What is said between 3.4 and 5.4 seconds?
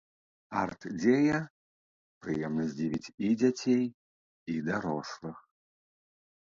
дзяцей, і дарослых.